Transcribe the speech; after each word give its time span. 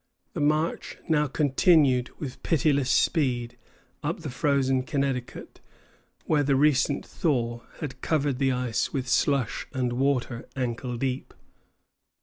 The 0.33 0.41
march 0.41 0.97
now 1.07 1.27
continued 1.27 2.09
with 2.17 2.41
pitiless 2.41 2.89
speed 2.89 3.55
up 4.01 4.21
the 4.21 4.31
frozen 4.31 4.81
Connecticut, 4.81 5.61
where 6.25 6.41
the 6.41 6.55
recent 6.55 7.05
thaw 7.05 7.61
had 7.81 8.01
covered 8.01 8.39
the 8.39 8.51
ice 8.51 8.91
with 8.91 9.07
slush 9.07 9.67
and 9.73 9.93
water 9.93 10.49
ankle 10.55 10.97
deep. 10.97 11.35